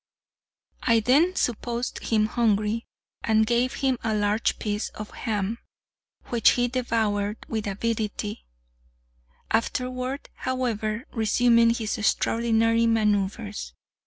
[0.81, 2.87] I then supposed him hungry,
[3.23, 5.59] and gave him a large piece of ham,
[6.29, 13.73] which he devoured with avidity—afterward, however, resuming his extraordinary manoeuvres.